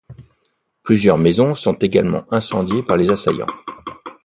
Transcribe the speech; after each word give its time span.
Plusieurs 0.81 1.19
maisons 1.19 1.53
sont 1.53 1.75
également 1.75 2.25
incendiées 2.33 2.81
par 2.81 2.97
les 2.97 3.11
assaillants. 3.11 3.45